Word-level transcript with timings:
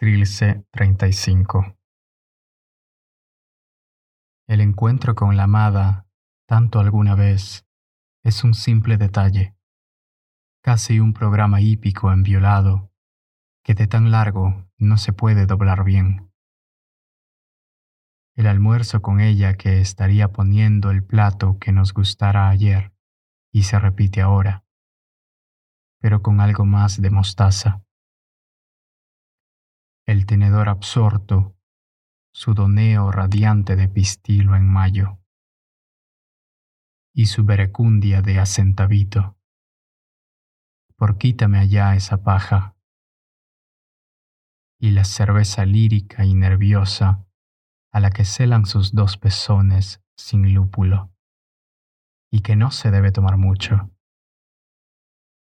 Trilce 0.00 0.64
35 0.70 1.76
El 4.46 4.60
encuentro 4.60 5.16
con 5.16 5.36
la 5.36 5.42
amada, 5.42 6.06
tanto 6.46 6.78
alguna 6.78 7.16
vez, 7.16 7.66
es 8.22 8.44
un 8.44 8.54
simple 8.54 8.96
detalle, 8.96 9.56
casi 10.62 11.00
un 11.00 11.14
programa 11.14 11.60
hípico 11.60 12.12
enviolado, 12.12 12.92
que 13.64 13.74
de 13.74 13.88
tan 13.88 14.12
largo 14.12 14.70
no 14.78 14.98
se 14.98 15.12
puede 15.12 15.46
doblar 15.46 15.82
bien. 15.82 16.30
El 18.36 18.46
almuerzo 18.46 19.02
con 19.02 19.18
ella 19.18 19.56
que 19.56 19.80
estaría 19.80 20.30
poniendo 20.30 20.92
el 20.92 21.02
plato 21.02 21.58
que 21.58 21.72
nos 21.72 21.92
gustara 21.92 22.50
ayer 22.50 22.92
y 23.50 23.64
se 23.64 23.80
repite 23.80 24.20
ahora, 24.20 24.64
pero 26.00 26.22
con 26.22 26.40
algo 26.40 26.64
más 26.64 27.02
de 27.02 27.10
mostaza 27.10 27.82
el 30.08 30.24
tenedor 30.24 30.70
absorto, 30.70 31.54
su 32.32 32.54
doneo 32.54 33.12
radiante 33.12 33.76
de 33.76 33.90
pistilo 33.90 34.56
en 34.56 34.66
mayo, 34.66 35.20
y 37.12 37.26
su 37.26 37.44
berecundia 37.44 38.22
de 38.22 38.38
acentavito. 38.38 39.36
Por 40.96 41.18
quítame 41.18 41.58
allá 41.58 41.94
esa 41.94 42.22
paja, 42.22 42.74
y 44.80 44.92
la 44.92 45.04
cerveza 45.04 45.66
lírica 45.66 46.24
y 46.24 46.34
nerviosa 46.34 47.26
a 47.92 48.00
la 48.00 48.08
que 48.08 48.24
celan 48.24 48.64
sus 48.64 48.94
dos 48.94 49.18
pezones 49.18 50.02
sin 50.16 50.54
lúpulo, 50.54 51.12
y 52.32 52.40
que 52.40 52.56
no 52.56 52.70
se 52.70 52.90
debe 52.90 53.12
tomar 53.12 53.36
mucho, 53.36 53.90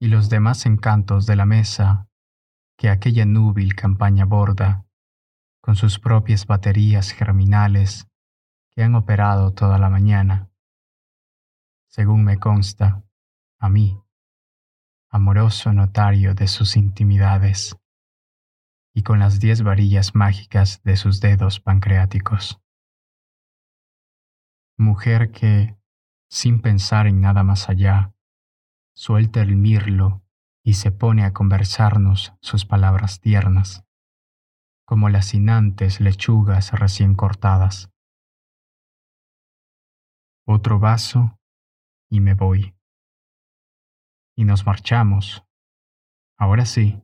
y 0.00 0.08
los 0.08 0.30
demás 0.30 0.64
encantos 0.64 1.26
de 1.26 1.36
la 1.36 1.44
mesa 1.44 2.08
que 2.76 2.88
aquella 2.88 3.24
núbil 3.24 3.74
campaña 3.74 4.24
borda, 4.24 4.86
con 5.60 5.76
sus 5.76 5.98
propias 5.98 6.46
baterías 6.46 7.12
germinales 7.12 8.06
que 8.74 8.82
han 8.82 8.94
operado 8.94 9.52
toda 9.52 9.78
la 9.78 9.88
mañana. 9.88 10.50
Según 11.88 12.24
me 12.24 12.38
consta, 12.38 13.04
a 13.58 13.68
mí, 13.68 14.02
amoroso 15.10 15.72
notario 15.72 16.34
de 16.34 16.48
sus 16.48 16.76
intimidades, 16.76 17.76
y 18.92 19.02
con 19.02 19.20
las 19.20 19.38
diez 19.38 19.62
varillas 19.62 20.14
mágicas 20.14 20.82
de 20.82 20.96
sus 20.96 21.20
dedos 21.20 21.60
pancreáticos. 21.60 22.60
Mujer 24.76 25.30
que, 25.30 25.76
sin 26.28 26.60
pensar 26.60 27.06
en 27.06 27.20
nada 27.20 27.44
más 27.44 27.68
allá, 27.68 28.12
suelta 28.92 29.40
el 29.40 29.54
mirlo 29.54 30.23
y 30.64 30.74
se 30.74 30.90
pone 30.90 31.24
a 31.24 31.34
conversarnos 31.34 32.32
sus 32.40 32.64
palabras 32.64 33.20
tiernas, 33.20 33.84
como 34.86 35.10
las 35.10 35.26
sinantes 35.26 36.00
lechugas 36.00 36.72
recién 36.72 37.14
cortadas. 37.14 37.90
Otro 40.46 40.78
vaso 40.78 41.38
y 42.10 42.20
me 42.20 42.34
voy. 42.34 42.74
Y 44.36 44.44
nos 44.44 44.64
marchamos, 44.64 45.44
ahora 46.38 46.64
sí, 46.64 47.02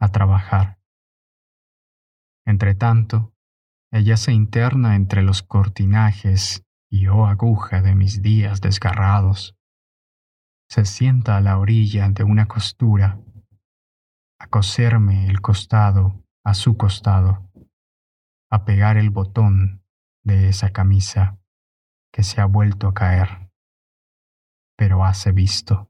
a 0.00 0.08
trabajar. 0.08 0.78
Entre 2.46 2.74
tanto, 2.74 3.34
ella 3.90 4.16
se 4.16 4.32
interna 4.32 4.94
entre 4.94 5.22
los 5.22 5.42
cortinajes 5.42 6.64
y 6.88 7.08
oh 7.08 7.26
aguja 7.26 7.82
de 7.82 7.94
mis 7.94 8.22
días 8.22 8.60
desgarrados 8.60 9.57
se 10.68 10.84
sienta 10.84 11.36
a 11.36 11.40
la 11.40 11.58
orilla 11.58 12.08
de 12.10 12.24
una 12.24 12.46
costura 12.46 13.20
a 14.40 14.46
coserme 14.46 15.26
el 15.26 15.40
costado 15.40 16.22
a 16.44 16.54
su 16.54 16.78
costado, 16.78 17.50
a 18.50 18.64
pegar 18.64 18.96
el 18.96 19.10
botón 19.10 19.84
de 20.24 20.48
esa 20.48 20.72
camisa 20.72 21.38
que 22.10 22.22
se 22.22 22.40
ha 22.40 22.46
vuelto 22.46 22.88
a 22.88 22.94
caer, 22.94 23.50
pero 24.76 25.04
hace 25.04 25.32
visto. 25.32 25.87